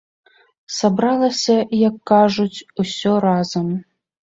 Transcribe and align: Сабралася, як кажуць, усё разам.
Сабралася, 0.77 1.57
як 1.87 1.95
кажуць, 2.13 2.65
усё 2.87 3.11
разам. 3.29 3.73